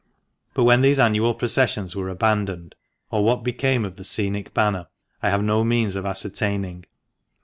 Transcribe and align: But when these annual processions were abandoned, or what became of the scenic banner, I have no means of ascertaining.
But 0.55 0.63
when 0.63 0.81
these 0.81 0.97
annual 0.97 1.35
processions 1.35 1.95
were 1.95 2.09
abandoned, 2.09 2.73
or 3.11 3.23
what 3.23 3.43
became 3.43 3.85
of 3.85 3.97
the 3.97 4.03
scenic 4.03 4.51
banner, 4.51 4.87
I 5.21 5.29
have 5.29 5.43
no 5.43 5.63
means 5.63 5.95
of 5.95 6.07
ascertaining. 6.07 6.85